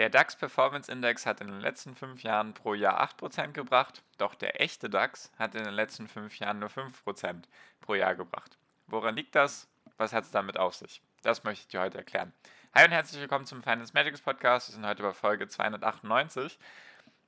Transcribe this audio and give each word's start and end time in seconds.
Der 0.00 0.08
DAX 0.08 0.34
Performance 0.34 0.90
Index 0.90 1.26
hat 1.26 1.42
in 1.42 1.48
den 1.48 1.60
letzten 1.60 1.94
fünf 1.94 2.22
Jahren 2.22 2.54
pro 2.54 2.72
Jahr 2.72 3.06
8% 3.06 3.52
gebracht, 3.52 4.02
doch 4.16 4.34
der 4.34 4.58
echte 4.58 4.88
DAX 4.88 5.30
hat 5.38 5.54
in 5.54 5.62
den 5.62 5.74
letzten 5.74 6.08
fünf 6.08 6.38
Jahren 6.38 6.58
nur 6.58 6.70
5% 6.70 7.42
pro 7.82 7.94
Jahr 7.94 8.14
gebracht. 8.14 8.56
Woran 8.86 9.14
liegt 9.14 9.34
das? 9.34 9.68
Was 9.98 10.14
hat 10.14 10.24
es 10.24 10.30
damit 10.30 10.56
auf 10.56 10.74
sich? 10.74 11.02
Das 11.20 11.44
möchte 11.44 11.64
ich 11.64 11.68
dir 11.68 11.82
heute 11.82 11.98
erklären. 11.98 12.32
Hi 12.74 12.86
und 12.86 12.92
herzlich 12.92 13.20
willkommen 13.20 13.44
zum 13.44 13.62
Finance 13.62 13.92
Magics 13.92 14.22
Podcast. 14.22 14.70
Wir 14.70 14.76
sind 14.76 14.86
heute 14.86 15.02
bei 15.02 15.12
Folge 15.12 15.48
298 15.48 16.58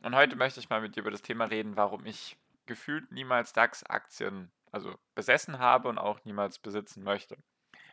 und 0.00 0.14
heute 0.14 0.36
möchte 0.36 0.58
ich 0.58 0.70
mal 0.70 0.80
mit 0.80 0.96
dir 0.96 1.00
über 1.00 1.10
das 1.10 1.20
Thema 1.20 1.44
reden, 1.44 1.76
warum 1.76 2.06
ich 2.06 2.38
gefühlt 2.64 3.12
niemals 3.12 3.52
DAX-Aktien 3.52 4.50
also 4.70 4.94
besessen 5.14 5.58
habe 5.58 5.90
und 5.90 5.98
auch 5.98 6.24
niemals 6.24 6.58
besitzen 6.58 7.02
möchte 7.02 7.36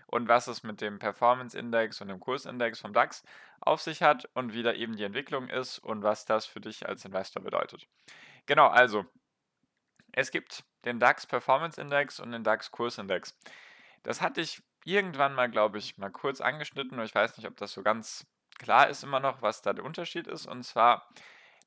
und 0.10 0.28
was 0.28 0.48
es 0.48 0.64
mit 0.64 0.82
dem 0.82 0.98
Performance 0.98 1.58
Index 1.58 2.02
und 2.02 2.08
dem 2.08 2.20
Kursindex 2.20 2.80
vom 2.80 2.94
DAX 2.94 3.24
auf 3.62 3.82
sich 3.82 4.02
hat 4.02 4.28
und 4.34 4.54
wie 4.54 4.64
da 4.64 4.74
eben 4.74 4.96
die 4.96 5.04
Entwicklung 5.04 5.48
ist 5.50 5.80
und 5.80 6.02
was 6.04 6.26
das 6.26 6.46
für 6.46 6.60
dich 6.60 6.88
als 6.88 7.06
Investor 7.06 7.44
bedeutet. 7.44 7.88
Genau, 8.48 8.68
also 8.68 9.06
es 10.12 10.32
gibt 10.32 10.64
den 10.86 11.00
DAX 11.00 11.28
Performance 11.28 11.80
Index 11.80 12.20
und 12.20 12.32
den 12.32 12.44
DAX 12.44 12.72
Kursindex. 12.72 13.38
Das 14.02 14.22
hatte 14.22 14.42
ich 14.42 14.64
irgendwann 14.84 15.36
mal, 15.36 15.50
glaube 15.50 15.78
ich, 15.78 15.98
mal 15.98 16.10
kurz 16.10 16.42
angeschnitten 16.42 16.98
und 16.98 17.06
ich 17.06 17.14
weiß 17.14 17.38
nicht, 17.38 17.48
ob 17.48 17.58
das 17.58 17.74
so 17.74 17.84
ganz 17.84 18.26
klar 18.58 18.90
ist 18.90 19.04
immer 19.04 19.20
noch, 19.20 19.42
was 19.44 19.62
da 19.62 19.74
der 19.74 19.86
Unterschied 19.86 20.26
ist. 20.26 20.48
Und 20.48 20.64
zwar 20.64 21.08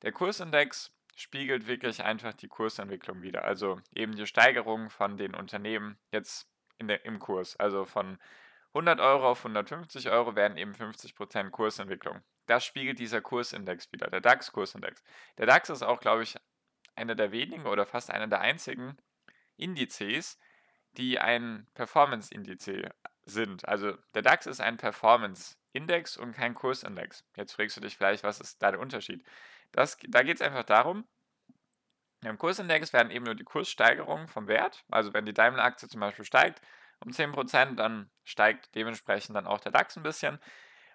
der 0.01 0.11
Kursindex 0.11 0.91
spiegelt 1.15 1.67
wirklich 1.67 2.03
einfach 2.03 2.33
die 2.33 2.47
Kursentwicklung 2.49 3.21
wieder. 3.21 3.45
Also 3.45 3.79
eben 3.95 4.15
die 4.15 4.27
Steigerung 4.27 4.89
von 4.89 5.15
den 5.15 5.33
Unternehmen 5.33 5.97
jetzt 6.11 6.52
der, 6.87 7.05
im 7.05 7.19
Kurs. 7.19 7.55
Also 7.57 7.85
von 7.85 8.17
100 8.69 8.99
Euro 8.99 9.29
auf 9.29 9.39
150 9.39 10.09
Euro 10.09 10.35
werden 10.35 10.57
eben 10.57 10.73
50% 10.73 11.51
Kursentwicklung. 11.51 12.21
Das 12.47 12.65
spiegelt 12.65 12.99
dieser 12.99 13.21
Kursindex 13.21 13.91
wieder, 13.91 14.07
der 14.07 14.21
DAX-Kursindex. 14.21 15.03
Der 15.37 15.45
DAX 15.45 15.69
ist 15.69 15.83
auch, 15.83 15.99
glaube 15.99 16.23
ich, 16.23 16.35
einer 16.95 17.15
der 17.15 17.31
wenigen 17.31 17.65
oder 17.65 17.85
fast 17.85 18.11
einer 18.11 18.27
der 18.27 18.41
einzigen 18.41 18.97
Indizes, 19.57 20.39
die 20.97 21.19
ein 21.19 21.67
Performance-Indiz 21.73 22.69
sind. 23.25 23.67
Also 23.67 23.97
der 24.13 24.21
DAX 24.21 24.45
ist 24.47 24.59
ein 24.59 24.77
Performance-Index 24.77 26.17
und 26.17 26.33
kein 26.33 26.53
Kursindex. 26.53 27.23
Jetzt 27.35 27.53
fragst 27.53 27.77
du 27.77 27.81
dich 27.81 27.97
vielleicht, 27.97 28.23
was 28.23 28.41
ist 28.41 28.61
da 28.61 28.71
der 28.71 28.79
Unterschied? 28.79 29.23
Das, 29.71 29.97
da 30.07 30.23
geht 30.23 30.35
es 30.35 30.41
einfach 30.41 30.63
darum, 30.63 31.07
im 32.29 32.37
Kursindex 32.37 32.93
werden 32.93 33.11
eben 33.11 33.25
nur 33.25 33.35
die 33.35 33.43
Kurssteigerungen 33.43 34.27
vom 34.27 34.47
Wert, 34.47 34.83
also 34.91 35.13
wenn 35.13 35.25
die 35.25 35.33
Daimler-Aktie 35.33 35.87
zum 35.87 35.99
Beispiel 35.99 36.25
steigt 36.25 36.61
um 36.99 37.11
10%, 37.11 37.75
dann 37.75 38.09
steigt 38.23 38.73
dementsprechend 38.75 39.35
dann 39.35 39.47
auch 39.47 39.59
der 39.59 39.71
DAX 39.71 39.97
ein 39.97 40.03
bisschen. 40.03 40.39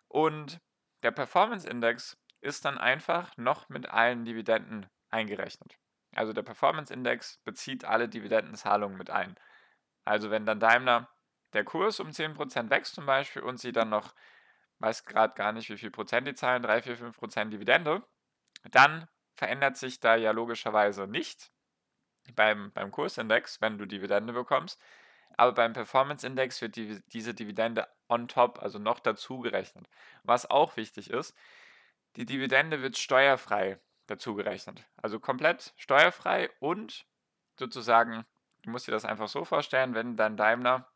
Und 0.08 0.60
der 1.02 1.10
Performance-Index 1.10 2.18
ist 2.40 2.64
dann 2.64 2.78
einfach 2.78 3.36
noch 3.36 3.68
mit 3.68 3.88
allen 3.90 4.24
Dividenden 4.24 4.86
eingerechnet. 5.10 5.76
Also 6.14 6.32
der 6.32 6.42
Performance-Index 6.42 7.38
bezieht 7.44 7.84
alle 7.84 8.08
Dividendenzahlungen 8.08 8.96
mit 8.96 9.10
ein. 9.10 9.38
Also 10.04 10.30
wenn 10.30 10.46
dann 10.46 10.61
Daimler 10.61 11.08
der 11.52 11.64
Kurs 11.64 12.00
um 12.00 12.08
10% 12.08 12.70
wächst 12.70 12.94
zum 12.94 13.06
Beispiel 13.06 13.42
und 13.42 13.58
sie 13.58 13.72
dann 13.72 13.90
noch, 13.90 14.14
weiß 14.78 15.05
gerade 15.05 15.34
gar 15.34 15.52
nicht, 15.52 15.68
wie 15.68 15.78
viel 15.78 15.90
Prozent 15.90 16.27
die 16.27 16.34
zahlen, 16.34 16.62
3, 16.62 16.83
4, 16.83 16.96
5 16.96 17.18
Prozent 17.18 17.52
Dividende, 17.52 18.02
dann 18.70 19.08
verändert 19.38 19.76
sich 19.76 20.00
da 20.00 20.16
ja 20.16 20.32
logischerweise 20.32 21.06
nicht 21.06 21.52
beim, 22.34 22.72
beim 22.72 22.90
Kursindex, 22.90 23.60
wenn 23.60 23.78
du 23.78 23.86
Dividende 23.86 24.32
bekommst. 24.32 24.80
Aber 25.36 25.52
beim 25.52 25.74
Performance-Index 25.74 26.60
wird 26.60 26.74
die, 26.74 27.00
diese 27.12 27.34
Dividende 27.34 27.86
on 28.08 28.26
top, 28.26 28.60
also 28.60 28.80
noch 28.80 28.98
dazu 28.98 29.38
gerechnet. 29.38 29.88
Was 30.24 30.50
auch 30.50 30.76
wichtig 30.76 31.10
ist, 31.10 31.36
die 32.16 32.26
Dividende 32.26 32.82
wird 32.82 32.98
steuerfrei 32.98 33.78
dazu 34.08 34.34
gerechnet. 34.34 34.84
Also 34.96 35.20
komplett 35.20 35.72
steuerfrei 35.76 36.50
und 36.58 37.06
sozusagen, 37.56 38.26
du 38.62 38.70
musst 38.70 38.88
dir 38.88 38.92
das 38.92 39.05
einfach 39.05 39.28
so 39.28 39.44
vorstellen, 39.44 39.94
wenn 39.94 40.16
dein 40.16 40.36
Daimler 40.36 40.90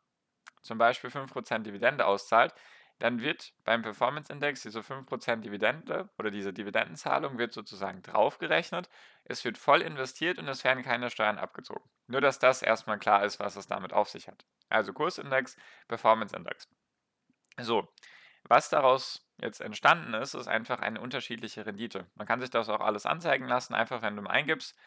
zum 0.61 0.77
Beispiel 0.77 1.09
5% 1.09 1.59
Dividende 1.59 2.05
auszahlt, 2.05 2.53
dann 3.03 3.19
wird 3.19 3.51
beim 3.65 3.81
Performance 3.81 4.31
Index 4.31 4.61
diese 4.61 4.79
5% 4.79 5.41
Dividende 5.41 6.09
oder 6.17 6.31
diese 6.31 6.53
Dividendenzahlung 6.53 7.37
wird 7.37 7.51
sozusagen 7.51 8.01
draufgerechnet. 8.01 8.89
Es 9.25 9.43
wird 9.43 9.57
voll 9.57 9.81
investiert 9.81 10.39
und 10.39 10.47
es 10.47 10.63
werden 10.63 10.85
keine 10.85 11.09
Steuern 11.09 11.37
abgezogen. 11.37 11.83
Nur, 12.07 12.21
dass 12.21 12.39
das 12.39 12.61
erstmal 12.61 12.97
klar 12.99 13.25
ist, 13.25 13.41
was 13.41 13.57
es 13.57 13.67
damit 13.67 13.91
auf 13.91 14.07
sich 14.07 14.29
hat. 14.29 14.45
Also 14.69 14.93
Kursindex, 14.93 15.57
Performance 15.89 16.33
Index. 16.33 16.69
So, 17.59 17.93
was 18.43 18.69
daraus 18.69 19.29
jetzt 19.41 19.59
entstanden 19.59 20.13
ist, 20.13 20.33
ist 20.33 20.47
einfach 20.47 20.79
eine 20.79 21.01
unterschiedliche 21.01 21.65
Rendite. 21.65 22.07
Man 22.15 22.25
kann 22.25 22.39
sich 22.39 22.51
das 22.51 22.69
auch 22.69 22.79
alles 22.79 23.05
anzeigen 23.05 23.49
lassen, 23.49 23.73
einfach 23.73 24.01
wenn 24.01 24.15
du 24.15 24.23
eingibst, 24.25 24.77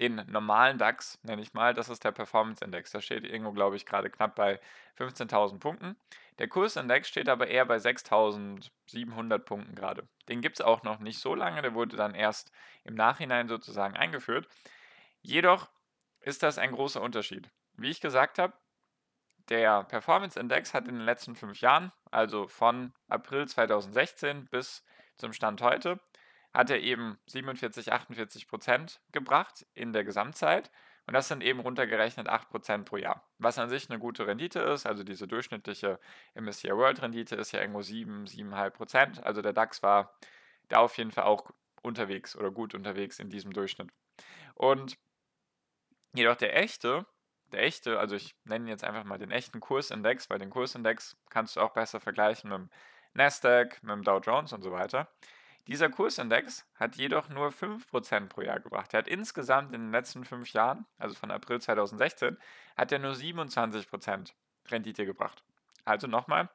den 0.00 0.24
normalen 0.26 0.78
DAX, 0.78 1.18
nenne 1.22 1.42
ich 1.42 1.54
mal, 1.54 1.72
das 1.72 1.88
ist 1.88 2.04
der 2.04 2.12
Performance 2.12 2.64
Index. 2.64 2.90
Der 2.90 3.00
steht 3.00 3.24
irgendwo, 3.24 3.52
glaube 3.52 3.76
ich, 3.76 3.86
gerade 3.86 4.10
knapp 4.10 4.34
bei 4.34 4.60
15.000 4.98 5.60
Punkten. 5.60 5.96
Der 6.38 6.48
Kursindex 6.48 7.08
steht 7.08 7.28
aber 7.28 7.46
eher 7.46 7.64
bei 7.64 7.76
6.700 7.76 9.38
Punkten 9.38 9.74
gerade. 9.74 10.08
Den 10.28 10.40
gibt 10.40 10.58
es 10.58 10.64
auch 10.64 10.82
noch 10.82 10.98
nicht 10.98 11.20
so 11.20 11.34
lange, 11.34 11.62
der 11.62 11.74
wurde 11.74 11.96
dann 11.96 12.14
erst 12.14 12.50
im 12.82 12.94
Nachhinein 12.94 13.48
sozusagen 13.48 13.96
eingeführt. 13.96 14.48
Jedoch 15.22 15.70
ist 16.20 16.42
das 16.42 16.58
ein 16.58 16.72
großer 16.72 17.00
Unterschied. 17.00 17.50
Wie 17.76 17.90
ich 17.90 18.00
gesagt 18.00 18.38
habe, 18.38 18.54
der 19.48 19.84
Performance 19.84 20.40
Index 20.40 20.74
hat 20.74 20.88
in 20.88 20.94
den 20.94 21.04
letzten 21.04 21.36
fünf 21.36 21.60
Jahren, 21.60 21.92
also 22.10 22.48
von 22.48 22.92
April 23.08 23.46
2016 23.46 24.46
bis 24.46 24.82
zum 25.16 25.32
Stand 25.32 25.60
heute, 25.62 26.00
hat 26.54 26.70
er 26.70 26.80
eben 26.80 27.18
47, 27.26 27.92
48 27.92 28.48
Prozent 28.48 29.00
gebracht 29.12 29.66
in 29.74 29.92
der 29.92 30.04
Gesamtzeit. 30.04 30.70
Und 31.06 31.12
das 31.12 31.28
sind 31.28 31.42
eben 31.42 31.60
runtergerechnet 31.60 32.28
8 32.28 32.48
Prozent 32.48 32.86
pro 32.86 32.96
Jahr. 32.96 33.28
Was 33.38 33.58
an 33.58 33.68
sich 33.68 33.90
eine 33.90 33.98
gute 33.98 34.26
Rendite 34.26 34.60
ist, 34.60 34.86
also 34.86 35.02
diese 35.02 35.28
durchschnittliche 35.28 35.98
MSCI 36.34 36.70
World 36.70 37.02
Rendite 37.02 37.36
ist 37.36 37.52
ja 37.52 37.60
irgendwo 37.60 37.82
7, 37.82 38.24
7,5 38.24 38.70
Prozent. 38.70 39.22
Also 39.22 39.42
der 39.42 39.52
DAX 39.52 39.82
war 39.82 40.16
da 40.68 40.78
auf 40.78 40.96
jeden 40.96 41.10
Fall 41.10 41.24
auch 41.24 41.50
unterwegs 41.82 42.34
oder 42.36 42.50
gut 42.50 42.74
unterwegs 42.74 43.18
in 43.18 43.28
diesem 43.28 43.52
Durchschnitt. 43.52 43.90
Und 44.54 44.96
jedoch 46.14 46.36
der 46.36 46.56
echte, 46.56 47.04
der 47.52 47.64
echte, 47.64 47.98
also 47.98 48.16
ich 48.16 48.34
nenne 48.44 48.70
jetzt 48.70 48.84
einfach 48.84 49.04
mal 49.04 49.18
den 49.18 49.30
echten 49.30 49.60
Kursindex, 49.60 50.30
weil 50.30 50.38
den 50.38 50.50
Kursindex 50.50 51.18
kannst 51.28 51.56
du 51.56 51.60
auch 51.60 51.74
besser 51.74 52.00
vergleichen 52.00 52.48
mit 52.48 52.58
dem 52.58 52.70
Nasdaq, 53.12 53.82
mit 53.82 53.92
dem 53.92 54.04
Dow 54.04 54.20
Jones 54.20 54.54
und 54.54 54.62
so 54.62 54.72
weiter. 54.72 55.08
Dieser 55.66 55.88
Kursindex 55.88 56.66
hat 56.74 56.96
jedoch 56.96 57.30
nur 57.30 57.48
5% 57.48 58.28
pro 58.28 58.42
Jahr 58.42 58.60
gebracht. 58.60 58.92
Er 58.92 58.98
hat 58.98 59.08
insgesamt 59.08 59.74
in 59.74 59.80
den 59.80 59.92
letzten 59.92 60.24
fünf 60.24 60.52
Jahren, 60.52 60.86
also 60.98 61.14
von 61.14 61.30
April 61.30 61.60
2016, 61.60 62.36
hat 62.76 62.92
er 62.92 62.98
nur 62.98 63.12
27% 63.12 64.32
Rendite 64.68 65.06
gebracht. 65.06 65.42
Also 65.84 66.06
nochmal, 66.06 66.50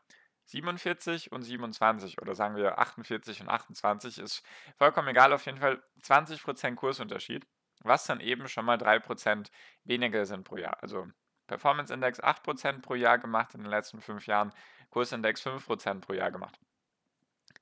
47 0.46 1.32
und 1.32 1.44
27 1.44 2.22
oder 2.22 2.36
sagen 2.36 2.56
wir 2.56 2.80
48 2.80 3.42
und 3.42 3.50
28 3.50 4.20
ist 4.20 4.44
vollkommen 4.78 5.08
egal, 5.10 5.34
auf 5.34 5.46
jeden 5.46 5.60
Fall 5.60 5.82
20% 6.04 6.76
Kursunterschied, 6.76 7.46
was 7.82 8.06
dann 8.06 8.20
eben 8.20 8.48
schon 8.48 8.66
mal 8.66 8.78
3% 8.78 9.50
weniger 9.84 10.26
sind 10.26 10.44
pro 10.44 10.58
Jahr. 10.58 10.82
Also 10.82 11.08
Performance 11.48 11.94
Index 11.94 12.22
8% 12.22 12.82
pro 12.82 12.96
Jahr 12.96 13.18
gemacht 13.18 13.54
in 13.54 13.62
den 13.62 13.70
letzten 13.70 14.02
fünf 14.02 14.28
Jahren, 14.28 14.54
Kursindex 14.90 15.46
5% 15.46 16.02
pro 16.02 16.14
Jahr 16.14 16.32
gemacht. 16.32 16.60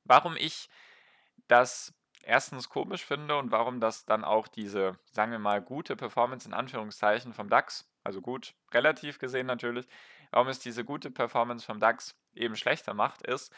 Warum 0.03 0.35
ich 0.37 0.69
das 1.47 1.93
erstens 2.23 2.69
komisch 2.69 3.05
finde 3.05 3.37
und 3.37 3.51
warum 3.51 3.79
das 3.79 4.05
dann 4.05 4.23
auch 4.23 4.47
diese, 4.47 4.99
sagen 5.11 5.31
wir 5.31 5.39
mal, 5.39 5.61
gute 5.61 5.95
Performance 5.95 6.47
in 6.47 6.53
Anführungszeichen 6.53 7.33
vom 7.33 7.49
DAX, 7.49 7.89
also 8.03 8.21
gut, 8.21 8.53
relativ 8.73 9.17
gesehen 9.19 9.47
natürlich, 9.47 9.87
warum 10.31 10.49
es 10.49 10.59
diese 10.59 10.83
gute 10.83 11.09
Performance 11.09 11.65
vom 11.65 11.79
DAX 11.79 12.15
eben 12.33 12.55
schlechter 12.55 12.93
macht, 12.93 13.21
ist, 13.21 13.53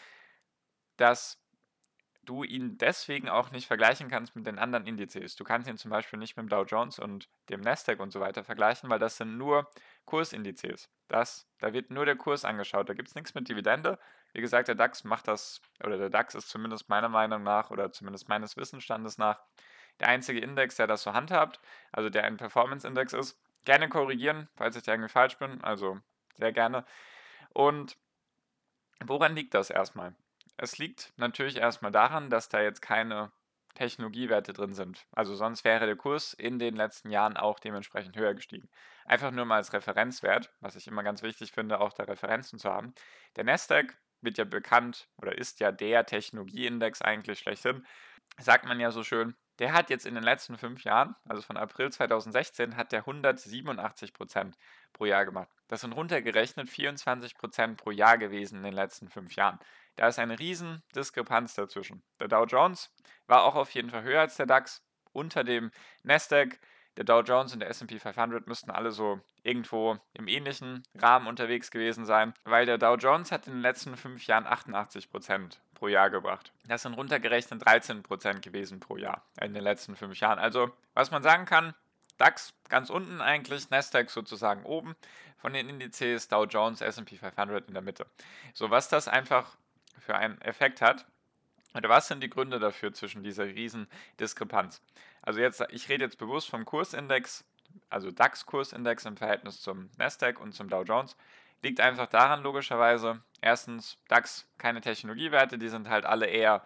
dass 0.97 1.41
du 2.23 2.43
ihn 2.43 2.77
deswegen 2.77 3.27
auch 3.27 3.49
nicht 3.49 3.65
vergleichen 3.65 4.07
kannst 4.07 4.35
mit 4.35 4.45
den 4.45 4.59
anderen 4.59 4.85
Indizes. 4.85 5.35
Du 5.35 5.43
kannst 5.43 5.67
ihn 5.67 5.77
zum 5.77 5.89
Beispiel 5.89 6.19
nicht 6.19 6.37
mit 6.37 6.43
dem 6.43 6.49
Dow 6.49 6.63
Jones 6.63 6.99
und 6.99 7.27
dem 7.49 7.61
Nasdaq 7.61 7.99
und 7.99 8.11
so 8.11 8.19
weiter 8.19 8.43
vergleichen, 8.43 8.89
weil 8.89 8.99
das 8.99 9.17
sind 9.17 9.37
nur 9.37 9.69
Kursindizes. 10.05 10.89
Das, 11.07 11.47
da 11.57 11.73
wird 11.73 11.89
nur 11.89 12.05
der 12.05 12.15
Kurs 12.15 12.45
angeschaut. 12.45 12.87
Da 12.87 12.93
gibt 12.93 13.07
es 13.07 13.15
nichts 13.15 13.33
mit 13.33 13.49
Dividende, 13.49 13.97
Wie 14.33 14.41
gesagt, 14.41 14.67
der 14.67 14.75
DAX 14.75 15.03
macht 15.03 15.27
das, 15.27 15.61
oder 15.83 15.97
der 15.97 16.09
DAX 16.09 16.35
ist 16.35 16.49
zumindest 16.49 16.89
meiner 16.89 17.09
Meinung 17.09 17.43
nach 17.43 17.71
oder 17.71 17.91
zumindest 17.91 18.29
meines 18.29 18.57
Wissensstandes 18.57 19.17
nach 19.17 19.39
der 19.99 20.07
einzige 20.07 20.39
Index, 20.39 20.75
der 20.75 20.87
das 20.87 21.03
so 21.03 21.13
handhabt, 21.13 21.59
also 21.91 22.09
der 22.09 22.23
ein 22.23 22.37
Performance-Index 22.37 23.13
ist. 23.13 23.39
Gerne 23.65 23.89
korrigieren, 23.89 24.47
falls 24.55 24.75
ich 24.75 24.83
da 24.83 24.93
irgendwie 24.93 25.09
falsch 25.09 25.37
bin, 25.37 25.61
also 25.63 25.99
sehr 26.37 26.51
gerne. 26.53 26.85
Und 27.53 27.97
woran 29.05 29.35
liegt 29.35 29.53
das 29.53 29.69
erstmal? 29.69 30.15
Es 30.57 30.77
liegt 30.77 31.13
natürlich 31.17 31.57
erstmal 31.57 31.91
daran, 31.91 32.29
dass 32.29 32.49
da 32.49 32.61
jetzt 32.61 32.81
keine 32.81 33.31
Technologiewerte 33.75 34.53
drin 34.53 34.73
sind. 34.73 35.05
Also 35.11 35.35
sonst 35.35 35.63
wäre 35.63 35.85
der 35.85 35.95
Kurs 35.95 36.33
in 36.33 36.59
den 36.59 36.75
letzten 36.75 37.11
Jahren 37.11 37.37
auch 37.37 37.59
dementsprechend 37.59 38.17
höher 38.17 38.33
gestiegen. 38.33 38.69
Einfach 39.05 39.31
nur 39.31 39.45
mal 39.45 39.55
als 39.55 39.73
Referenzwert, 39.73 40.51
was 40.59 40.75
ich 40.75 40.87
immer 40.87 41.03
ganz 41.03 41.21
wichtig 41.21 41.51
finde, 41.51 41.79
auch 41.79 41.93
da 41.93 42.03
Referenzen 42.03 42.59
zu 42.59 42.69
haben. 42.69 42.93
Der 43.35 43.43
Nasdaq 43.43 43.97
wird 44.21 44.37
ja 44.37 44.45
bekannt 44.45 45.07
oder 45.17 45.37
ist 45.37 45.59
ja 45.59 45.71
der 45.71 46.05
Technologieindex 46.05 47.01
eigentlich 47.01 47.39
schlechthin. 47.39 47.85
Sagt 48.37 48.65
man 48.65 48.79
ja 48.79 48.91
so 48.91 49.03
schön. 49.03 49.35
Der 49.59 49.73
hat 49.73 49.89
jetzt 49.89 50.05
in 50.05 50.15
den 50.15 50.23
letzten 50.23 50.57
fünf 50.57 50.85
Jahren, 50.85 51.15
also 51.27 51.41
von 51.41 51.57
April 51.57 51.91
2016, 51.91 52.77
hat 52.77 52.93
der 52.93 52.99
187 52.99 54.13
Prozent 54.13 54.57
pro 54.93 55.03
Jahr 55.05 55.25
gemacht. 55.25 55.49
Das 55.67 55.81
sind 55.81 55.91
runtergerechnet 55.91 56.69
24 56.69 57.35
Prozent 57.35 57.77
pro 57.77 57.91
Jahr 57.91 58.17
gewesen 58.17 58.59
in 58.59 58.63
den 58.63 58.73
letzten 58.73 59.09
fünf 59.09 59.35
Jahren. 59.35 59.59
Da 59.97 60.07
ist 60.07 60.17
eine 60.17 60.39
riesen 60.39 60.81
Diskrepanz 60.95 61.55
dazwischen. 61.55 62.01
Der 62.21 62.29
Dow 62.29 62.45
Jones 62.45 62.89
war 63.27 63.43
auch 63.43 63.55
auf 63.55 63.71
jeden 63.71 63.89
Fall 63.89 64.03
höher 64.03 64.21
als 64.21 64.37
der 64.37 64.45
DAX, 64.45 64.81
unter 65.11 65.43
dem 65.43 65.71
Nasdaq. 66.03 66.57
Der 66.99 67.05
Dow 67.05 67.21
Jones 67.21 67.53
und 67.53 67.61
der 67.61 67.69
SP 67.71 67.95
500 67.97 68.45
müssten 68.45 68.71
alle 68.71 68.91
so 68.91 69.21
irgendwo 69.41 69.97
im 70.11 70.27
ähnlichen 70.27 70.83
Rahmen 70.95 71.27
unterwegs 71.27 71.71
gewesen 71.71 72.05
sein, 72.05 72.33
weil 72.43 72.65
der 72.65 72.77
Dow 72.77 72.95
Jones 72.95 73.31
hat 73.31 73.47
in 73.47 73.53
den 73.53 73.61
letzten 73.61 73.95
fünf 73.95 74.27
Jahren 74.27 74.45
88 74.45 75.09
Prozent 75.09 75.61
pro 75.75 75.87
Jahr 75.87 76.09
gebracht. 76.09 76.51
Das 76.67 76.81
sind 76.81 76.95
runtergerechnet 76.95 77.65
13 77.65 78.03
Prozent 78.03 78.41
gewesen 78.41 78.81
pro 78.81 78.97
Jahr 78.97 79.23
in 79.39 79.53
den 79.53 79.63
letzten 79.63 79.95
fünf 79.95 80.19
Jahren. 80.19 80.39
Also, 80.39 80.73
was 80.93 81.09
man 81.09 81.23
sagen 81.23 81.45
kann, 81.45 81.73
DAX 82.17 82.53
ganz 82.67 82.89
unten 82.89 83.21
eigentlich, 83.21 83.69
Nasdaq 83.69 84.09
sozusagen 84.09 84.65
oben 84.65 84.97
von 85.37 85.53
den 85.53 85.69
Indizes, 85.69 86.27
Dow 86.27 86.43
Jones, 86.43 86.81
SP 86.83 87.15
500 87.15 87.65
in 87.69 87.75
der 87.75 87.81
Mitte. 87.81 88.07
So, 88.53 88.71
was 88.71 88.89
das 88.89 89.07
einfach 89.07 89.55
für 89.99 90.15
einen 90.15 90.41
Effekt 90.41 90.81
hat. 90.81 91.05
Oder 91.73 91.89
was 91.89 92.07
sind 92.07 92.21
die 92.21 92.29
Gründe 92.29 92.59
dafür 92.59 92.93
zwischen 92.93 93.23
dieser 93.23 93.45
riesen 93.45 93.87
Diskrepanz? 94.19 94.81
Also 95.21 95.39
jetzt, 95.39 95.63
ich 95.69 95.89
rede 95.89 96.05
jetzt 96.05 96.17
bewusst 96.17 96.49
vom 96.49 96.65
Kursindex, 96.65 97.45
also 97.89 98.11
DAX-Kursindex 98.11 99.05
im 99.05 99.17
Verhältnis 99.17 99.61
zum 99.61 99.89
Nasdaq 99.97 100.39
und 100.39 100.53
zum 100.53 100.69
Dow 100.69 100.83
Jones. 100.83 101.15
Liegt 101.61 101.79
einfach 101.81 102.07
daran 102.07 102.41
logischerweise, 102.41 103.21
erstens 103.41 103.97
DAX 104.07 104.47
keine 104.57 104.81
Technologiewerte, 104.81 105.57
die 105.57 105.67
sind 105.67 105.89
halt 105.89 106.05
alle 106.05 106.25
eher 106.25 106.63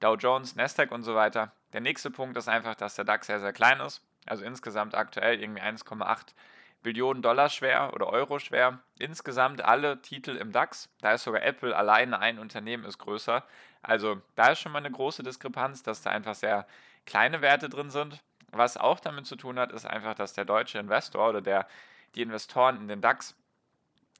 Dow 0.00 0.14
Jones, 0.14 0.56
Nasdaq 0.56 0.92
und 0.92 1.02
so 1.02 1.14
weiter. 1.14 1.52
Der 1.72 1.80
nächste 1.80 2.10
Punkt 2.10 2.36
ist 2.36 2.48
einfach, 2.48 2.74
dass 2.74 2.94
der 2.94 3.04
DAX 3.04 3.26
sehr, 3.26 3.40
sehr 3.40 3.52
klein 3.52 3.80
ist. 3.80 4.02
Also 4.24 4.44
insgesamt 4.44 4.94
aktuell 4.94 5.40
irgendwie 5.40 5.62
1,8 5.62 6.34
Billionen 6.82 7.22
Dollar 7.22 7.48
schwer 7.48 7.92
oder 7.94 8.08
Euro 8.08 8.38
schwer. 8.38 8.80
Insgesamt 8.98 9.62
alle 9.62 10.00
Titel 10.02 10.36
im 10.36 10.52
DAX. 10.52 10.88
Da 11.00 11.12
ist 11.12 11.24
sogar 11.24 11.42
Apple 11.42 11.76
alleine 11.76 12.18
ein 12.20 12.38
Unternehmen 12.38 12.84
ist 12.84 12.98
größer. 12.98 13.44
Also 13.82 14.20
da 14.34 14.52
ist 14.52 14.60
schon 14.60 14.72
mal 14.72 14.78
eine 14.78 14.90
große 14.90 15.22
Diskrepanz, 15.22 15.82
dass 15.82 16.02
da 16.02 16.10
einfach 16.10 16.34
sehr 16.34 16.66
kleine 17.06 17.40
Werte 17.40 17.68
drin 17.68 17.90
sind. 17.90 18.22
Was 18.52 18.76
auch 18.76 19.00
damit 19.00 19.26
zu 19.26 19.36
tun 19.36 19.58
hat, 19.58 19.72
ist 19.72 19.86
einfach, 19.86 20.14
dass 20.14 20.32
der 20.32 20.44
deutsche 20.44 20.78
Investor 20.78 21.28
oder 21.28 21.40
der, 21.40 21.66
die 22.14 22.22
Investoren 22.22 22.76
in 22.76 22.88
den 22.88 23.00
DAX 23.00 23.36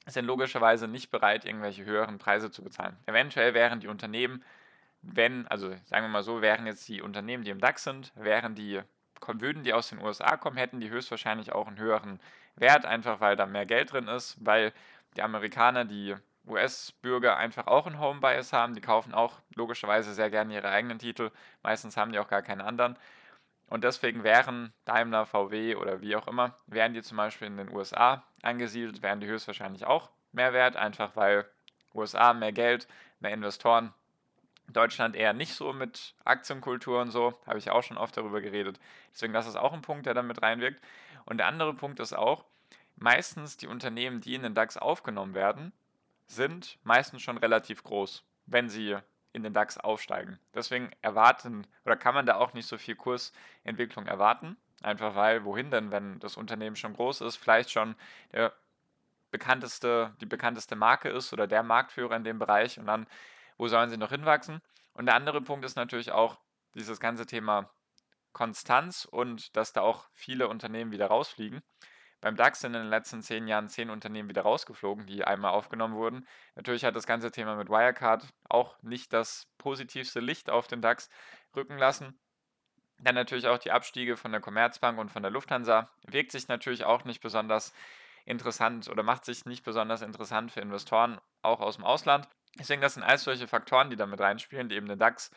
sind 0.07 0.25
logischerweise 0.25 0.87
nicht 0.87 1.11
bereit, 1.11 1.45
irgendwelche 1.45 1.85
höheren 1.85 2.19
Preise 2.19 2.51
zu 2.51 2.63
bezahlen. 2.63 2.97
Eventuell 3.07 3.55
wären 3.55 3.81
die 3.81 3.89
Unternehmen, 3.89 4.45
wenn, 5.03 5.47
also 5.49 5.71
sagen 5.85 6.05
wir 6.05 6.09
mal 6.09 6.23
so, 6.23 6.43
wären 6.43 6.67
jetzt 6.67 6.87
die 6.89 7.03
Unternehmen, 7.03 7.45
die 7.45 7.51
im 7.51 7.61
DAX 7.61 7.85
sind, 7.85 8.13
wären 8.15 8.55
die, 8.55 8.81
würden 9.21 9.65
die 9.65 9.73
aus 9.73 9.89
den 9.89 10.01
USA 10.01 10.37
kommen, 10.37 10.57
hätten 10.57 10.81
die 10.81 10.91
höchstwahrscheinlich 10.91 11.53
auch 11.53 11.67
einen 11.67 11.79
höheren 11.79 12.21
wert, 12.57 12.87
einfach 12.87 13.21
weil 13.21 13.37
da 13.37 13.47
mehr 13.47 13.67
Geld 13.67 13.93
drin 13.93 14.09
ist, 14.09 14.37
weil 14.41 14.73
die 15.17 15.23
Amerikaner, 15.23 15.85
die 15.85 16.15
US-Bürger 16.47 17.37
einfach 17.37 17.67
auch 17.67 17.87
einen 17.87 17.99
Home 17.99 18.21
Bias 18.21 18.53
haben. 18.53 18.75
Die 18.75 18.81
kaufen 18.81 19.15
auch 19.15 19.41
logischerweise 19.55 20.15
sehr 20.15 20.31
gerne 20.31 20.55
ihre 20.55 20.69
eigenen 20.69 20.99
Titel. 20.99 21.31
Meistens 21.63 21.97
haben 21.97 22.13
die 22.13 22.19
auch 22.19 22.29
gar 22.29 22.43
keine 22.43 22.65
anderen. 22.65 22.97
Und 23.69 23.83
deswegen 23.83 24.23
wären 24.23 24.73
Daimler, 24.85 25.27
VW 25.27 25.75
oder 25.75 26.01
wie 26.01 26.15
auch 26.15 26.29
immer, 26.29 26.57
wären 26.67 26.95
die 26.95 27.03
zum 27.03 27.17
Beispiel 27.17 27.49
in 27.49 27.57
den 27.57 27.75
USA 27.75 28.23
angesiedelt, 28.43 29.03
wären 29.03 29.21
die 29.21 29.27
höchstwahrscheinlich 29.27 29.87
auch 29.87 30.11
mehr 30.31 30.53
wert, 30.53 30.77
einfach 30.77 31.17
weil 31.17 31.47
USA 31.93 32.33
mehr 32.33 32.53
Geld, 32.53 32.87
mehr 33.19 33.33
Investoren. 33.33 33.93
Deutschland 34.69 35.17
eher 35.17 35.33
nicht 35.33 35.55
so 35.55 35.73
mit 35.73 36.15
Aktienkultur 36.25 37.01
und 37.01 37.11
so, 37.11 37.39
habe 37.47 37.59
ich 37.59 37.71
auch 37.71 37.83
schon 37.83 37.99
oft 37.99 38.17
darüber 38.17 38.41
geredet. 38.41 38.81
Deswegen, 39.13 39.33
das 39.33 39.47
ist 39.47 39.57
auch 39.57 39.73
ein 39.73 39.83
Punkt, 39.83 40.07
der 40.07 40.15
damit 40.15 40.43
reinwirkt. 40.43 40.83
Und 41.25 41.39
der 41.39 41.47
andere 41.47 41.75
Punkt 41.75 42.01
ist 42.01 42.13
auch, 42.13 42.45
meistens 42.97 43.57
die 43.57 43.67
Unternehmen, 43.67 44.21
die 44.21 44.35
in 44.35 44.43
den 44.43 44.55
DAX 44.55 44.77
aufgenommen 44.77 45.35
werden, 45.35 45.73
sind 46.27 46.79
meistens 46.83 47.23
schon 47.23 47.39
relativ 47.39 47.85
groß, 47.85 48.25
wenn 48.47 48.69
sie 48.69 48.97
in 49.33 49.43
den 49.43 49.53
DAX 49.53 49.79
aufsteigen. 49.79 50.39
Deswegen 50.55 50.91
erwarten 51.03 51.67
oder 51.85 51.97
kann 51.97 52.15
man 52.15 52.27
da 52.27 52.37
auch 52.37 52.55
nicht 52.55 52.67
so 52.67 52.79
viel 52.79 52.97
Kursentwicklung 52.97 54.07
erwarten. 54.07 54.57
Einfach 54.83 55.15
weil, 55.15 55.45
wohin 55.45 55.71
denn, 55.71 55.91
wenn 55.91 56.19
das 56.21 56.37
Unternehmen 56.37 56.77
schon 56.77 56.95
groß 56.95 57.21
ist, 57.23 57.37
vielleicht 57.37 57.71
schon 57.71 57.97
der 58.33 58.53
bekannteste, 59.31 60.15
die 60.21 60.27
bekannteste 60.27 60.77
Marke 60.77 61.09
ist 61.09 61.33
oder 61.33 61.47
der 61.47 61.63
Marktführer 61.63 62.17
in 62.17 62.25
dem 62.25 62.39
Bereich 62.39 62.79
und 62.79 62.87
dann, 62.87 63.07
wo 63.57 63.69
sollen 63.69 63.91
sie 63.91 63.97
noch 63.97 64.11
hinwachsen? 64.11 64.61
Und 64.93 65.07
der 65.07 65.15
andere 65.15 65.41
Punkt 65.43 65.65
ist 65.65 65.77
natürlich 65.77 66.13
auch 66.13 66.39
dieses 66.75 67.01
ganze 67.01 67.27
Thema 67.27 67.71
Konstanz 68.33 69.07
und 69.11 69.57
dass 69.57 69.73
da 69.73 69.81
auch 69.81 70.09
viele 70.13 70.49
Unternehmen 70.49 70.93
wieder 70.93 71.07
rausfliegen. 71.07 71.63
Beim 72.21 72.37
DAX 72.37 72.61
sind 72.61 72.75
in 72.75 72.83
den 72.83 72.91
letzten 72.91 73.23
zehn 73.23 73.47
Jahren 73.47 73.69
zehn 73.69 73.91
Unternehmen 73.91 74.29
wieder 74.29 74.43
rausgeflogen, 74.43 75.07
die 75.07 75.25
einmal 75.25 75.53
aufgenommen 75.53 75.95
wurden. 75.95 76.27
Natürlich 76.55 76.85
hat 76.85 76.97
das 76.97 77.07
ganze 77.07 77.31
Thema 77.31 77.57
mit 77.57 77.69
Wirecard 77.69 78.27
auch 78.49 78.83
nicht 78.83 79.13
das 79.13 79.49
positivste 79.59 80.21
Licht 80.21 80.51
auf 80.51 80.67
den 80.67 80.81
DAX 80.81 81.09
rücken 81.55 81.79
lassen. 81.79 82.19
Dann 82.99 83.15
natürlich 83.15 83.47
auch 83.47 83.59
die 83.59 83.73
Abstiege 83.73 84.17
von 84.17 84.33
der 84.33 84.41
Commerzbank 84.41 84.99
und 84.99 85.11
von 85.11 85.23
der 85.23 85.31
Lufthansa. 85.31 85.91
Wirkt 86.07 86.33
sich 86.33 86.49
natürlich 86.49 86.85
auch 86.85 87.05
nicht 87.05 87.21
besonders 87.21 87.75
interessant 88.25 88.89
oder 88.89 89.03
macht 89.03 89.25
sich 89.25 89.45
nicht 89.45 89.65
besonders 89.65 90.03
interessant 90.03 90.51
für 90.51 90.61
Investoren, 90.61 91.21
auch 91.43 91.61
aus 91.61 91.77
dem 91.77 91.85
Ausland. 91.85 92.29
Deswegen, 92.59 92.81
das 92.81 92.95
sind 92.95 93.03
alles 93.03 93.25
solche 93.25 93.49
Faktoren, 93.49 93.91
die 93.91 93.97
damit 93.97 94.21
reinspielen, 94.21 94.69
die 94.69 94.77
eben 94.77 94.89
den 94.89 94.99
DAX 94.99 95.31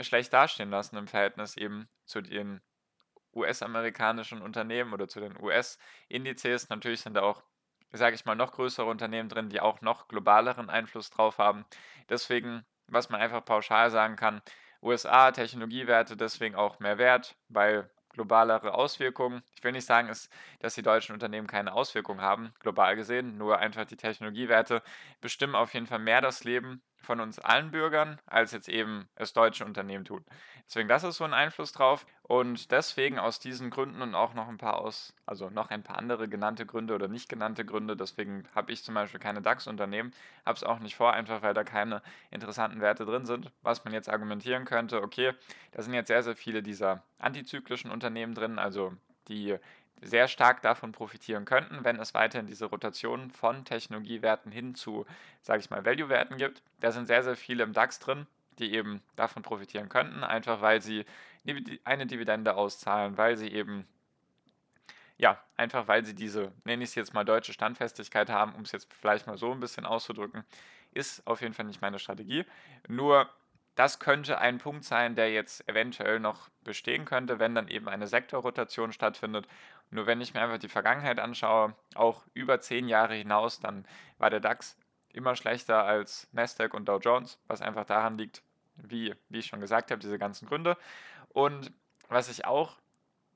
schlecht 0.00 0.32
dastehen 0.32 0.70
lassen 0.70 0.96
im 0.96 1.08
Verhältnis 1.08 1.56
eben 1.56 1.88
zu 2.04 2.20
den 2.20 2.60
US-amerikanischen 3.34 4.42
Unternehmen 4.42 4.92
oder 4.92 5.08
zu 5.08 5.20
den 5.20 5.40
US-Indizes. 5.40 6.68
Natürlich 6.68 7.00
sind 7.02 7.14
da 7.14 7.22
auch, 7.22 7.42
sage 7.92 8.16
ich 8.16 8.24
mal, 8.24 8.34
noch 8.34 8.52
größere 8.52 8.86
Unternehmen 8.86 9.28
drin, 9.28 9.50
die 9.50 9.60
auch 9.60 9.80
noch 9.80 10.08
globaleren 10.08 10.70
Einfluss 10.70 11.10
drauf 11.10 11.38
haben. 11.38 11.64
Deswegen, 12.08 12.64
was 12.88 13.10
man 13.10 13.20
einfach 13.20 13.44
pauschal 13.44 13.90
sagen 13.90 14.16
kann, 14.16 14.42
USA, 14.82 15.30
Technologiewerte 15.32 16.16
deswegen 16.16 16.54
auch 16.54 16.78
mehr 16.80 16.98
wert, 16.98 17.36
weil 17.48 17.90
globalere 18.16 18.74
Auswirkungen. 18.74 19.42
Ich 19.54 19.62
will 19.62 19.72
nicht 19.72 19.86
sagen, 19.86 20.08
dass 20.60 20.74
die 20.74 20.82
deutschen 20.82 21.12
Unternehmen 21.12 21.46
keine 21.46 21.74
Auswirkungen 21.74 22.22
haben, 22.22 22.52
global 22.60 22.96
gesehen, 22.96 23.36
nur 23.36 23.58
einfach 23.58 23.84
die 23.84 23.96
Technologiewerte 23.96 24.82
bestimmen 25.20 25.54
auf 25.54 25.74
jeden 25.74 25.86
Fall 25.86 26.00
mehr 26.00 26.20
das 26.20 26.42
Leben 26.42 26.82
von 27.06 27.20
uns 27.20 27.38
allen 27.38 27.70
Bürgern, 27.70 28.18
als 28.26 28.52
jetzt 28.52 28.68
eben 28.68 29.08
es 29.14 29.32
deutsche 29.32 29.64
Unternehmen 29.64 30.04
tun. 30.04 30.24
Deswegen, 30.68 30.88
das 30.88 31.04
ist 31.04 31.16
so 31.16 31.24
ein 31.24 31.32
Einfluss 31.32 31.72
drauf. 31.72 32.04
Und 32.22 32.72
deswegen 32.72 33.20
aus 33.20 33.38
diesen 33.38 33.70
Gründen 33.70 34.02
und 34.02 34.16
auch 34.16 34.34
noch 34.34 34.48
ein 34.48 34.58
paar 34.58 34.78
aus, 34.78 35.14
also 35.24 35.48
noch 35.48 35.70
ein 35.70 35.84
paar 35.84 35.96
andere 35.96 36.28
genannte 36.28 36.66
Gründe 36.66 36.94
oder 36.94 37.06
nicht 37.06 37.28
genannte 37.28 37.64
Gründe, 37.64 37.96
deswegen 37.96 38.48
habe 38.52 38.72
ich 38.72 38.82
zum 38.82 38.96
Beispiel 38.96 39.20
keine 39.20 39.40
DAX-Unternehmen, 39.40 40.12
habe 40.44 40.56
es 40.56 40.64
auch 40.64 40.80
nicht 40.80 40.96
vor, 40.96 41.12
einfach 41.12 41.42
weil 41.42 41.54
da 41.54 41.62
keine 41.62 42.02
interessanten 42.32 42.80
Werte 42.80 43.06
drin 43.06 43.26
sind. 43.26 43.52
Was 43.62 43.84
man 43.84 43.94
jetzt 43.94 44.08
argumentieren 44.08 44.64
könnte, 44.64 45.02
okay, 45.02 45.34
da 45.70 45.82
sind 45.82 45.94
jetzt 45.94 46.08
sehr, 46.08 46.24
sehr 46.24 46.34
viele 46.34 46.64
dieser 46.64 47.04
antizyklischen 47.20 47.92
Unternehmen 47.92 48.34
drin, 48.34 48.58
also 48.58 48.92
die 49.28 49.56
sehr 50.02 50.28
stark 50.28 50.62
davon 50.62 50.92
profitieren 50.92 51.44
könnten, 51.44 51.84
wenn 51.84 51.98
es 51.98 52.14
weiterhin 52.14 52.46
diese 52.46 52.66
Rotation 52.66 53.30
von 53.30 53.64
Technologiewerten 53.64 54.52
hin 54.52 54.74
zu, 54.74 55.06
sage 55.42 55.60
ich 55.60 55.70
mal, 55.70 55.84
Value-Werten 55.84 56.36
gibt. 56.36 56.62
Da 56.80 56.92
sind 56.92 57.06
sehr, 57.06 57.22
sehr 57.22 57.36
viele 57.36 57.62
im 57.62 57.72
DAX 57.72 57.98
drin, 57.98 58.26
die 58.58 58.74
eben 58.74 59.02
davon 59.16 59.42
profitieren 59.42 59.88
könnten, 59.88 60.22
einfach 60.22 60.60
weil 60.60 60.82
sie 60.82 61.04
eine 61.84 62.06
Dividende 62.06 62.54
auszahlen, 62.56 63.16
weil 63.16 63.36
sie 63.36 63.48
eben, 63.52 63.86
ja, 65.16 65.40
einfach 65.56 65.88
weil 65.88 66.04
sie 66.04 66.14
diese, 66.14 66.52
nenne 66.64 66.84
ich 66.84 66.90
es 66.90 66.94
jetzt 66.94 67.14
mal, 67.14 67.24
deutsche 67.24 67.52
Standfestigkeit 67.52 68.28
haben, 68.28 68.54
um 68.54 68.62
es 68.62 68.72
jetzt 68.72 68.92
vielleicht 68.92 69.26
mal 69.26 69.38
so 69.38 69.52
ein 69.52 69.60
bisschen 69.60 69.86
auszudrücken, 69.86 70.44
ist 70.92 71.26
auf 71.26 71.40
jeden 71.40 71.54
Fall 71.54 71.66
nicht 71.66 71.80
meine 71.80 71.98
Strategie. 71.98 72.44
Nur 72.88 73.30
das 73.76 73.98
könnte 73.98 74.38
ein 74.38 74.58
Punkt 74.58 74.84
sein, 74.84 75.14
der 75.14 75.30
jetzt 75.30 75.68
eventuell 75.68 76.18
noch 76.18 76.48
bestehen 76.64 77.04
könnte, 77.04 77.38
wenn 77.38 77.54
dann 77.54 77.68
eben 77.68 77.88
eine 77.88 78.06
Sektorrotation 78.06 78.90
stattfindet. 78.90 79.46
Nur 79.90 80.06
wenn 80.06 80.20
ich 80.22 80.32
mir 80.32 80.40
einfach 80.40 80.58
die 80.58 80.68
Vergangenheit 80.68 81.20
anschaue, 81.20 81.74
auch 81.94 82.22
über 82.32 82.58
zehn 82.60 82.88
Jahre 82.88 83.14
hinaus, 83.14 83.60
dann 83.60 83.86
war 84.18 84.30
der 84.30 84.40
DAX 84.40 84.76
immer 85.12 85.36
schlechter 85.36 85.84
als 85.84 86.26
Nasdaq 86.32 86.72
und 86.72 86.86
Dow 86.88 86.98
Jones, 86.98 87.38
was 87.48 87.60
einfach 87.60 87.84
daran 87.84 88.16
liegt, 88.16 88.42
wie, 88.76 89.14
wie 89.28 89.38
ich 89.38 89.46
schon 89.46 89.60
gesagt 89.60 89.90
habe, 89.90 90.00
diese 90.00 90.18
ganzen 90.18 90.48
Gründe. 90.48 90.78
Und 91.28 91.70
was 92.08 92.30
ich 92.30 92.46
auch, 92.46 92.78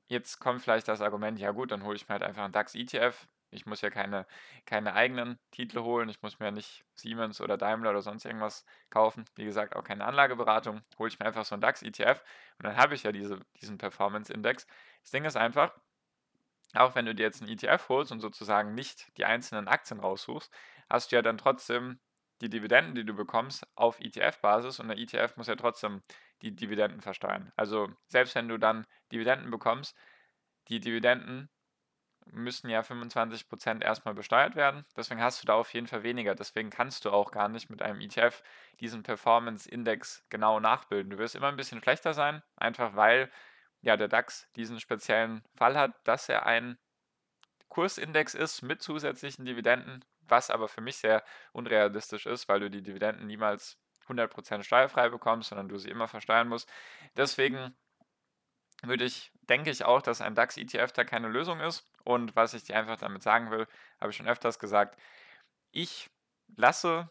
jetzt 0.07 0.39
kommt 0.39 0.63
vielleicht 0.63 0.87
das 0.87 1.01
Argument, 1.01 1.39
ja 1.39 1.51
gut, 1.51 1.71
dann 1.71 1.83
hole 1.83 1.95
ich 1.95 2.09
mir 2.09 2.13
halt 2.13 2.23
einfach 2.23 2.43
einen 2.43 2.53
DAX-ETF. 2.53 3.27
Ich 3.51 3.65
muss 3.65 3.81
ja 3.81 3.89
keine, 3.89 4.25
keine 4.65 4.93
eigenen 4.93 5.37
Titel 5.51 5.81
holen. 5.81 6.09
Ich 6.09 6.21
muss 6.21 6.39
mir 6.39 6.51
nicht 6.51 6.85
Siemens 6.95 7.41
oder 7.41 7.57
Daimler 7.57 7.91
oder 7.91 8.01
sonst 8.01 8.25
irgendwas 8.25 8.65
kaufen. 8.89 9.25
Wie 9.35 9.45
gesagt, 9.45 9.75
auch 9.75 9.83
keine 9.83 10.05
Anlageberatung. 10.05 10.81
Hole 10.97 11.09
ich 11.09 11.19
mir 11.19 11.25
einfach 11.25 11.45
so 11.45 11.55
einen 11.55 11.61
DAX-ETF 11.61 12.23
und 12.57 12.65
dann 12.65 12.77
habe 12.77 12.95
ich 12.95 13.03
ja 13.03 13.11
diese, 13.11 13.39
diesen 13.61 13.77
Performance-Index. 13.77 14.65
Das 15.01 15.11
Ding 15.11 15.25
ist 15.25 15.37
einfach, 15.37 15.73
auch 16.73 16.95
wenn 16.95 17.05
du 17.05 17.13
dir 17.13 17.23
jetzt 17.23 17.41
einen 17.41 17.51
ETF 17.51 17.89
holst 17.89 18.11
und 18.11 18.21
sozusagen 18.21 18.73
nicht 18.73 19.11
die 19.17 19.25
einzelnen 19.25 19.67
Aktien 19.67 19.99
raussuchst, 19.99 20.51
hast 20.89 21.11
du 21.11 21.17
ja 21.17 21.21
dann 21.21 21.37
trotzdem 21.37 21.99
die 22.41 22.49
Dividenden, 22.49 22.95
die 22.95 23.05
du 23.05 23.13
bekommst, 23.13 23.67
auf 23.75 23.99
ETF-Basis 23.99 24.79
und 24.79 24.87
der 24.87 24.97
ETF 24.97 25.37
muss 25.37 25.47
ja 25.47 25.55
trotzdem 25.55 26.01
die 26.41 26.55
Dividenden 26.55 27.01
versteuern. 27.01 27.51
Also 27.55 27.89
selbst 28.07 28.35
wenn 28.35 28.47
du 28.47 28.57
dann 28.57 28.87
Dividenden 29.11 29.51
bekommst, 29.51 29.95
die 30.67 30.79
Dividenden 30.79 31.49
müssen 32.31 32.69
ja 32.69 32.81
25% 32.81 33.83
erstmal 33.83 34.13
besteuert 34.13 34.55
werden. 34.55 34.85
Deswegen 34.95 35.21
hast 35.21 35.41
du 35.41 35.47
da 35.47 35.53
auf 35.53 35.73
jeden 35.73 35.87
Fall 35.87 36.03
weniger. 36.03 36.35
Deswegen 36.35 36.69
kannst 36.69 37.05
du 37.05 37.11
auch 37.11 37.31
gar 37.31 37.49
nicht 37.49 37.69
mit 37.69 37.81
einem 37.81 38.01
ETF 38.01 38.41
diesen 38.79 39.03
Performance-Index 39.03 40.23
genau 40.29 40.59
nachbilden. 40.59 41.09
Du 41.09 41.17
wirst 41.17 41.35
immer 41.35 41.49
ein 41.49 41.57
bisschen 41.57 41.81
schlechter 41.81 42.13
sein, 42.13 42.41
einfach 42.55 42.95
weil 42.95 43.29
ja 43.81 43.97
der 43.97 44.07
DAX 44.07 44.47
diesen 44.55 44.79
speziellen 44.79 45.43
Fall 45.55 45.77
hat, 45.77 45.91
dass 46.05 46.29
er 46.29 46.45
ein 46.45 46.77
Kursindex 47.69 48.33
ist 48.33 48.61
mit 48.61 48.81
zusätzlichen 48.81 49.45
Dividenden, 49.45 50.03
was 50.27 50.49
aber 50.49 50.67
für 50.67 50.81
mich 50.81 50.97
sehr 50.97 51.23
unrealistisch 51.53 52.25
ist, 52.25 52.47
weil 52.47 52.59
du 52.59 52.69
die 52.69 52.83
Dividenden 52.83 53.27
niemals 53.27 53.77
100% 54.07 54.63
steuerfrei 54.63 55.09
bekommst, 55.09 55.49
sondern 55.49 55.69
du 55.69 55.77
sie 55.77 55.89
immer 55.89 56.07
versteuern 56.07 56.47
musst. 56.47 56.69
Deswegen 57.15 57.75
würde 58.81 59.05
ich, 59.05 59.31
denke 59.49 59.69
ich 59.69 59.85
auch, 59.85 60.01
dass 60.01 60.21
ein 60.21 60.35
DAX-ETF 60.35 60.91
da 60.91 61.03
keine 61.03 61.27
Lösung 61.27 61.59
ist. 61.59 61.89
Und 62.03 62.35
was 62.35 62.53
ich 62.53 62.63
dir 62.63 62.77
einfach 62.77 62.97
damit 62.97 63.21
sagen 63.21 63.51
will, 63.51 63.67
habe 63.99 64.11
ich 64.11 64.17
schon 64.17 64.27
öfters 64.27 64.59
gesagt, 64.59 64.99
ich 65.71 66.09
lasse 66.55 67.09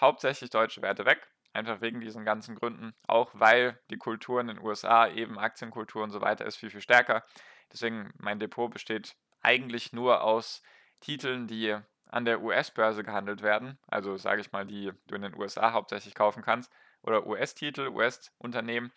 hauptsächlich 0.00 0.50
deutsche 0.50 0.82
Werte 0.82 1.04
weg. 1.04 1.28
Einfach 1.52 1.80
wegen 1.80 2.00
diesen 2.00 2.24
ganzen 2.24 2.56
Gründen. 2.56 2.94
Auch 3.06 3.30
weil 3.34 3.78
die 3.90 3.98
Kultur 3.98 4.40
in 4.40 4.48
den 4.48 4.58
USA, 4.58 5.06
eben 5.06 5.38
Aktienkultur 5.38 6.02
und 6.02 6.10
so 6.10 6.20
weiter, 6.20 6.44
ist 6.46 6.56
viel, 6.56 6.70
viel 6.70 6.80
stärker. 6.80 7.24
Deswegen 7.72 8.12
mein 8.18 8.40
Depot 8.40 8.70
besteht 8.70 9.16
eigentlich 9.40 9.92
nur 9.92 10.22
aus 10.22 10.62
Titeln, 11.00 11.46
die 11.46 11.76
an 12.06 12.24
der 12.24 12.42
US-Börse 12.42 13.02
gehandelt 13.02 13.42
werden, 13.42 13.78
also 13.88 14.16
sage 14.16 14.40
ich 14.40 14.52
mal, 14.52 14.64
die 14.64 14.92
du 15.06 15.16
in 15.16 15.22
den 15.22 15.34
USA 15.34 15.72
hauptsächlich 15.72 16.14
kaufen 16.14 16.42
kannst, 16.42 16.72
oder 17.02 17.26
US-Titel, 17.26 17.88
US-Unternehmen. 17.88 18.92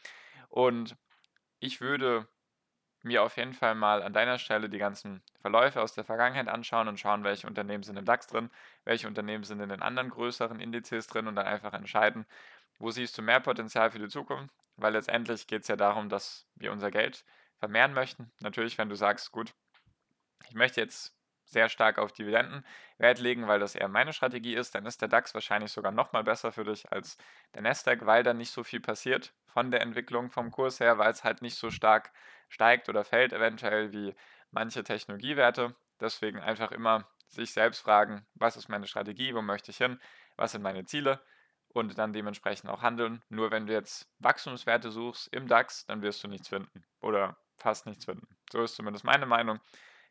Und 0.50 0.96
ich 1.60 1.82
würde 1.82 2.28
mir 3.04 3.24
auf 3.24 3.38
jeden 3.38 3.54
Fall 3.54 3.76
mal 3.76 4.04
an 4.04 4.14
deiner 4.14 4.38
Stelle 4.38 4.70
die 4.70 4.78
ganzen 4.78 5.22
Verläufe 5.42 5.82
aus 5.82 5.94
der 5.94 6.04
Vergangenheit 6.04 6.48
anschauen 6.48 6.88
und 6.88 7.00
schauen, 7.00 7.24
welche 7.24 7.48
Unternehmen 7.48 7.84
sind 7.84 7.98
im 7.98 8.06
DAX 8.06 8.28
drin, 8.28 8.50
welche 8.84 9.08
Unternehmen 9.08 9.44
sind 9.44 9.60
in 9.60 9.70
den 9.70 9.82
anderen 9.82 10.10
größeren 10.10 10.60
Indizes 10.60 11.08
drin 11.08 11.28
und 11.28 11.36
dann 11.36 11.48
einfach 11.48 11.74
entscheiden, 11.74 12.26
wo 12.80 12.92
siehst 12.92 13.18
du 13.18 13.22
mehr 13.22 13.40
Potenzial 13.40 13.92
für 13.92 14.00
die 14.00 14.10
Zukunft, 14.10 14.54
weil 14.76 14.94
letztendlich 14.94 15.48
geht 15.48 15.62
es 15.62 15.68
ja 15.68 15.76
darum, 15.76 16.10
dass 16.10 16.48
wir 16.56 16.72
unser 16.72 16.92
Geld 16.92 17.26
vermehren 17.58 17.94
möchten. 17.94 18.32
Natürlich, 18.40 18.78
wenn 18.78 18.90
du 18.90 18.96
sagst, 18.96 19.32
gut, 19.32 19.54
ich 20.50 20.56
möchte 20.56 20.82
jetzt 20.82 21.17
sehr 21.48 21.70
stark 21.70 21.98
auf 21.98 22.12
Dividenden 22.12 22.66
Wert 22.98 23.20
legen, 23.20 23.48
weil 23.48 23.60
das 23.60 23.76
eher 23.76 23.88
meine 23.88 24.14
Strategie 24.14 24.56
ist, 24.56 24.76
dann 24.76 24.86
ist 24.86 25.02
der 25.02 25.08
DAX 25.08 25.34
wahrscheinlich 25.34 25.72
sogar 25.72 25.92
noch 25.92 26.12
mal 26.14 26.24
besser 26.24 26.52
für 26.52 26.66
dich 26.66 26.92
als 26.92 27.18
der 27.54 27.62
Nasdaq, 27.62 28.06
weil 28.06 28.24
da 28.24 28.34
nicht 28.34 28.52
so 28.52 28.64
viel 28.64 28.82
passiert 28.82 29.34
von 29.48 29.72
der 29.72 29.82
Entwicklung 29.82 30.30
vom 30.30 30.52
Kurs 30.52 30.80
her, 30.80 30.98
weil 30.98 31.12
es 31.12 31.24
halt 31.24 31.42
nicht 31.42 31.56
so 31.56 31.72
stark 31.72 32.12
steigt 32.50 32.90
oder 32.90 33.04
fällt 33.04 33.34
eventuell 33.34 33.92
wie 33.94 34.14
manche 34.52 34.84
Technologiewerte. 34.84 35.76
Deswegen 36.00 36.40
einfach 36.40 36.72
immer 36.72 37.08
sich 37.28 37.54
selbst 37.54 37.80
fragen, 37.80 38.26
was 38.36 38.58
ist 38.58 38.70
meine 38.70 38.88
Strategie, 38.88 39.34
wo 39.34 39.42
möchte 39.42 39.72
ich 39.72 39.78
hin, 39.78 40.00
was 40.36 40.52
sind 40.52 40.62
meine 40.62 40.86
Ziele 40.86 41.22
und 41.70 41.98
dann 41.98 42.14
dementsprechend 42.14 42.70
auch 42.70 42.82
handeln. 42.82 43.24
Nur 43.30 43.52
wenn 43.52 43.68
du 43.68 43.74
jetzt 43.74 44.10
Wachstumswerte 44.20 44.92
suchst 44.92 45.34
im 45.34 45.48
DAX, 45.48 45.86
dann 45.86 46.02
wirst 46.02 46.24
du 46.24 46.28
nichts 46.28 46.50
finden 46.50 46.86
oder 47.02 47.38
fast 47.58 47.86
nichts 47.86 48.06
finden. 48.06 48.28
So 48.52 48.64
ist 48.64 48.76
zumindest 48.76 49.06
meine 49.06 49.26
Meinung. 49.26 49.60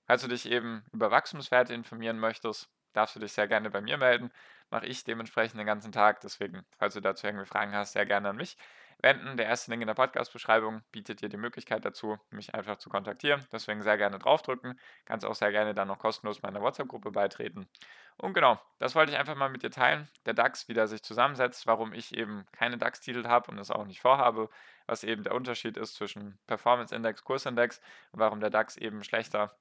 Falls 0.06 0.22
du 0.22 0.28
dich 0.28 0.50
eben 0.50 0.84
über 0.92 1.10
Wachstumswerte 1.10 1.74
informieren 1.74 2.18
möchtest, 2.18 2.68
darfst 2.92 3.16
du 3.16 3.20
dich 3.20 3.32
sehr 3.32 3.48
gerne 3.48 3.70
bei 3.70 3.80
mir 3.80 3.98
melden. 3.98 4.30
Mache 4.70 4.86
ich 4.86 5.04
dementsprechend 5.04 5.58
den 5.58 5.66
ganzen 5.66 5.92
Tag. 5.92 6.20
Deswegen, 6.20 6.64
falls 6.78 6.94
du 6.94 7.00
dazu 7.00 7.26
irgendwie 7.26 7.46
Fragen 7.46 7.74
hast, 7.74 7.92
sehr 7.92 8.06
gerne 8.06 8.30
an 8.30 8.36
mich 8.36 8.56
wenden. 9.02 9.36
Der 9.36 9.46
erste 9.46 9.70
Link 9.70 9.82
in 9.82 9.86
der 9.86 9.94
Podcast-Beschreibung 9.94 10.82
bietet 10.90 11.20
dir 11.20 11.28
die 11.28 11.36
Möglichkeit 11.36 11.84
dazu, 11.84 12.18
mich 12.30 12.54
einfach 12.54 12.78
zu 12.78 12.88
kontaktieren. 12.88 13.46
Deswegen 13.52 13.82
sehr 13.82 13.98
gerne 13.98 14.18
draufdrücken. 14.18 14.78
Kannst 15.04 15.26
auch 15.26 15.34
sehr 15.34 15.50
gerne 15.50 15.74
dann 15.74 15.88
noch 15.88 15.98
kostenlos 15.98 16.42
meiner 16.42 16.60
WhatsApp-Gruppe 16.62 17.10
beitreten. 17.10 17.68
Und 18.16 18.32
genau, 18.32 18.58
das 18.78 18.94
wollte 18.94 19.12
ich 19.12 19.18
einfach 19.18 19.36
mal 19.36 19.50
mit 19.50 19.62
dir 19.62 19.70
teilen. 19.70 20.08
Der 20.24 20.34
DAX, 20.34 20.68
wie 20.68 20.74
der 20.74 20.86
sich 20.86 21.02
zusammensetzt, 21.02 21.66
warum 21.66 21.92
ich 21.92 22.16
eben 22.16 22.46
keine 22.52 22.78
DAX-Titel 22.78 23.26
habe 23.26 23.50
und 23.50 23.58
es 23.58 23.70
auch 23.70 23.84
nicht 23.84 24.00
vorhabe, 24.00 24.48
was 24.86 25.04
eben 25.04 25.22
der 25.22 25.34
Unterschied 25.34 25.76
ist 25.76 25.94
zwischen 25.96 26.38
Performance-Index, 26.46 27.24
Kursindex 27.24 27.80
und 28.12 28.20
warum 28.20 28.40
der 28.40 28.50
DAX 28.50 28.76
eben 28.76 29.04
schlechter 29.04 29.54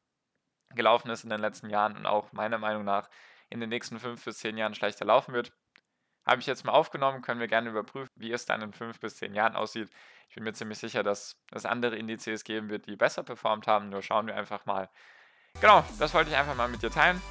gelaufen 0.73 1.09
ist 1.09 1.23
in 1.23 1.29
den 1.29 1.41
letzten 1.41 1.69
Jahren 1.69 1.95
und 1.95 2.05
auch 2.05 2.31
meiner 2.33 2.57
Meinung 2.57 2.83
nach 2.83 3.09
in 3.49 3.59
den 3.59 3.69
nächsten 3.69 3.99
fünf 3.99 4.23
bis 4.25 4.39
zehn 4.39 4.57
Jahren 4.57 4.73
schlechter 4.73 5.05
laufen 5.05 5.33
wird. 5.33 5.51
Habe 6.25 6.41
ich 6.41 6.47
jetzt 6.47 6.65
mal 6.65 6.73
aufgenommen, 6.73 7.21
können 7.21 7.39
wir 7.39 7.47
gerne 7.47 7.69
überprüfen, 7.69 8.09
wie 8.15 8.31
es 8.31 8.45
dann 8.45 8.61
in 8.61 8.73
fünf 8.73 8.99
bis 8.99 9.17
zehn 9.17 9.35
Jahren 9.35 9.55
aussieht. 9.55 9.89
Ich 10.27 10.35
bin 10.35 10.43
mir 10.43 10.53
ziemlich 10.53 10.79
sicher, 10.79 11.03
dass 11.03 11.39
es 11.51 11.65
andere 11.65 11.95
Indizes 11.95 12.43
geben 12.43 12.69
wird, 12.69 12.87
die 12.87 12.95
besser 12.95 13.23
performt 13.23 13.67
haben. 13.67 13.89
Nur 13.89 14.01
schauen 14.01 14.25
wir 14.25 14.35
einfach 14.35 14.65
mal. 14.65 14.89
Genau, 15.61 15.85
das 15.99 16.13
wollte 16.13 16.31
ich 16.31 16.35
einfach 16.35 16.55
mal 16.55 16.67
mit 16.67 16.81
dir 16.81 16.89
teilen. 16.89 17.21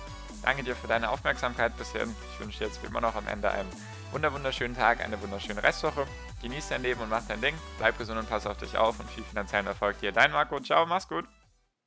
Danke 0.43 0.62
dir 0.62 0.76
für 0.76 0.87
deine 0.87 1.11
Aufmerksamkeit 1.11 1.76
bisher. 1.76 2.07
Ich 2.33 2.41
wünsche 2.41 2.59
dir 2.59 2.67
jetzt 2.67 2.83
wie 2.83 2.87
immer 2.87 3.00
noch 3.00 3.17
am 3.17 3.26
Ende 3.26 3.50
einen 3.50 3.71
wunderschönen 4.12 4.76
Tag, 4.76 5.00
eine 5.00 5.21
wunderschöne 5.21 5.62
Restwoche. 5.62 6.07
Genieß 6.43 6.69
dein 6.69 6.83
Leben 6.83 7.00
und 7.00 7.09
mach 7.09 7.26
dein 7.26 7.41
Ding. 7.41 7.55
Bleib 7.79 7.99
gesund 7.99 8.19
und 8.19 8.29
pass 8.29 8.47
auf 8.47 8.59
dich 8.59 8.76
auf 8.76 9.00
und 9.00 9.11
viel 9.11 9.25
finanziellen 9.25 9.67
Erfolg 9.67 9.99
dir. 10.00 10.12
Dein 10.12 10.31
Marco. 10.31 10.61
Ciao, 10.61 10.87
mach's 10.87 11.09
gut. 11.09 11.26